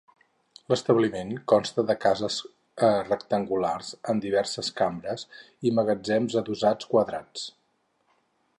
L'establiment 0.71 1.33
consta 1.51 1.83
de 1.89 1.95
cases 2.05 2.37
rectangulars 3.09 3.91
amb 4.13 4.25
diverses 4.25 4.73
cambres, 4.81 5.27
i 5.71 5.75
magatzems 5.81 6.39
adossats 6.43 6.91
quadrats. 6.95 7.45